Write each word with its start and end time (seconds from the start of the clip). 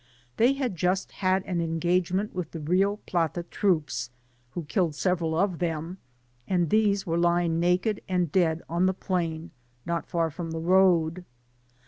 They 0.37 0.53
had 0.53 0.75
just 0.77 1.11
had 1.11 1.43
an 1.43 1.61
engagement 1.61 2.33
with 2.33 2.49
the 2.53 2.59
Rio 2.59 2.95
Plata 3.05 3.43
troops, 3.43 4.09
who 4.53 4.63
killed 4.63 4.95
Several 4.95 5.35
of 5.35 5.59
them, 5.59 5.99
and 6.47 6.71
these 6.71 7.05
were 7.05 7.19
lying 7.19 7.59
naked 7.59 8.01
and 8.09 8.31
dead 8.31 8.63
on 8.67 8.87
the 8.87 8.95
plain 8.95 9.51
not 9.85 10.07
far 10.07 10.31
from 10.31 10.49
the 10.49 10.59
road. 10.59 11.23